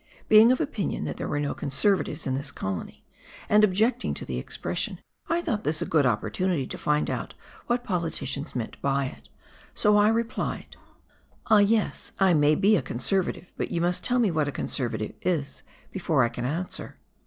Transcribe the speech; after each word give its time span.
Being 0.27 0.51
of 0.51 0.59
opinion 0.59 1.03
that 1.05 1.17
there 1.17 1.27
were 1.27 1.39
no 1.39 1.53
Conservatives 1.53 2.25
in 2.25 2.33
this 2.33 2.49
colony, 2.49 3.03
and 3.47 3.63
objecting 3.63 4.15
to 4.15 4.25
the 4.25 4.39
expression, 4.39 4.99
I 5.29 5.41
thought 5.43 5.63
this 5.63 5.79
a 5.83 5.85
good 5.85 6.07
opportunity 6.07 6.65
to 6.65 6.77
find 6.79 7.07
out 7.07 7.35
what 7.67 7.83
poKticians 7.85 8.55
meant 8.55 8.81
by 8.81 9.05
it; 9.05 9.29
so 9.75 9.97
I 9.97 10.07
replied, 10.09 10.75
"Ah 11.51 11.59
yes, 11.59 12.13
I 12.19 12.33
may 12.33 12.55
be 12.55 12.75
a 12.75 12.81
Conservative, 12.81 13.53
but 13.57 13.69
you 13.69 13.79
must 13.79 14.03
tell 14.03 14.17
me 14.17 14.31
what 14.31 14.47
a 14.47 14.51
Conservative 14.51 15.13
is, 15.21 15.61
before 15.91 16.23
I 16.23 16.29
can 16.29 16.45
answer." 16.45 16.97